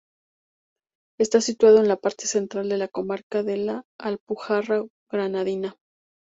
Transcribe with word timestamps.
Está 1.19 1.41
situado 1.41 1.77
en 1.77 1.87
la 1.87 1.95
parte 1.95 2.25
central 2.25 2.67
de 2.69 2.77
la 2.77 2.87
comarca 2.87 3.43
de 3.43 3.57
la 3.57 3.83
Alpujarra 3.99 4.83
Granadina. 5.11 5.75